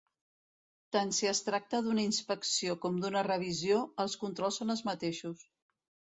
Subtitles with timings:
[0.95, 5.47] Tant si es tracta d'una inspecció com d'una revisió, els controls són els mateixos.